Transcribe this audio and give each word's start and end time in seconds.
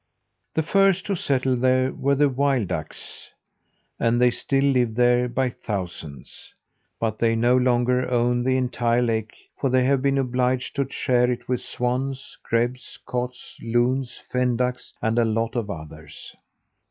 The 0.55 0.63
first 0.63 1.05
who 1.05 1.13
settled 1.13 1.61
there 1.61 1.91
were 1.93 2.15
the 2.15 2.27
wild 2.27 2.69
ducks; 2.69 3.29
and 3.99 4.19
they 4.19 4.31
still 4.31 4.63
live 4.63 4.95
there 4.95 5.27
by 5.29 5.49
thousands. 5.51 6.55
But 6.99 7.19
they 7.19 7.35
no 7.35 7.55
longer 7.55 8.09
own 8.09 8.41
the 8.43 8.57
entire 8.57 9.03
lake, 9.03 9.35
for 9.59 9.69
they 9.69 9.83
have 9.83 10.01
been 10.01 10.17
obliged 10.17 10.75
to 10.77 10.89
share 10.91 11.29
it 11.29 11.47
with 11.47 11.61
swans, 11.61 12.35
grebes, 12.41 12.97
coots, 13.05 13.59
loons, 13.61 14.19
fen 14.31 14.57
ducks, 14.57 14.91
and 15.03 15.19
a 15.19 15.23
lot 15.23 15.55
of 15.55 15.69
others. 15.69 16.35